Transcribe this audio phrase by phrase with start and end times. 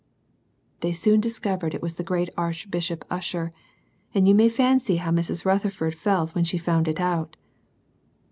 [0.79, 3.53] They soon discovered it was the great Archbishop Usher,
[4.15, 5.45] and you may fancy how Mrs.
[5.45, 7.35] Rutherford felt when she found it out